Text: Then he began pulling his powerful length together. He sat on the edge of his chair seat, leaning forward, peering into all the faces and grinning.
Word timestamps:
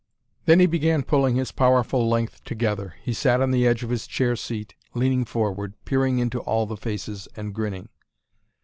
Then 0.45 0.59
he 0.59 0.65
began 0.65 1.03
pulling 1.03 1.35
his 1.35 1.51
powerful 1.51 2.09
length 2.09 2.43
together. 2.43 2.95
He 3.03 3.13
sat 3.13 3.39
on 3.39 3.51
the 3.51 3.67
edge 3.67 3.83
of 3.83 3.91
his 3.91 4.07
chair 4.07 4.35
seat, 4.35 4.73
leaning 4.95 5.25
forward, 5.25 5.75
peering 5.85 6.17
into 6.17 6.39
all 6.39 6.65
the 6.65 6.75
faces 6.75 7.27
and 7.37 7.53
grinning. 7.53 7.87